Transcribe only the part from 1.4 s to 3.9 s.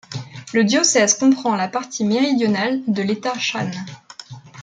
la partie méridionale de l'État Shan.